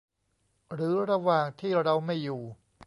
[0.73, 2.41] หรือระหว่างที่เราไม่อยู่